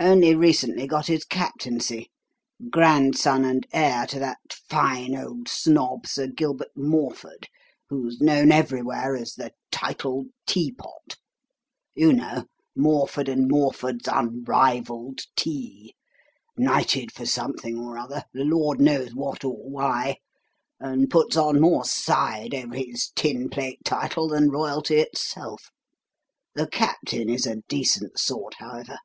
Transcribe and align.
Only 0.00 0.34
recently 0.34 0.88
got 0.88 1.06
his 1.06 1.24
captaincy. 1.24 2.10
Grandson 2.72 3.44
and 3.44 3.64
heir 3.72 4.04
to 4.08 4.18
that 4.18 4.38
fine 4.68 5.14
old 5.14 5.46
snob, 5.46 6.08
Sir 6.08 6.26
Gilbert 6.26 6.72
Morford, 6.74 7.46
who's 7.88 8.20
known 8.20 8.50
everywhere 8.50 9.14
as 9.14 9.34
'The 9.34 9.52
Titled 9.70 10.26
Teapot.' 10.44 11.14
You 11.94 12.14
know, 12.14 12.46
'Morford 12.74 13.28
& 13.42 13.48
Morford's 13.48 14.08
Unrivalled 14.08 15.20
Tea.' 15.36 15.94
Knighted 16.56 17.12
for 17.12 17.24
something 17.24 17.78
or 17.78 17.96
other 17.96 18.24
the 18.34 18.42
Lord 18.44 18.80
knows 18.80 19.14
what 19.14 19.44
or 19.44 19.70
why 19.70 20.16
and 20.80 21.08
puts 21.08 21.36
on 21.36 21.60
more 21.60 21.84
side 21.84 22.56
over 22.56 22.74
his 22.74 23.12
tin 23.14 23.48
plate 23.48 23.78
title 23.84 24.26
than 24.30 24.50
Royalty 24.50 24.96
itself. 24.96 25.70
The 26.56 26.66
Captain 26.66 27.30
is 27.30 27.46
a 27.46 27.62
decent 27.68 28.18
sort, 28.18 28.54
however. 28.58 28.98